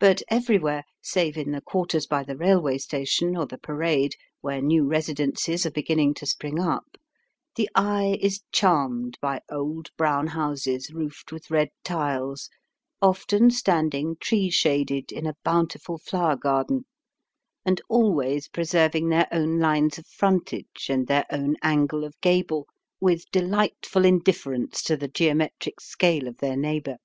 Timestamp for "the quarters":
1.52-2.08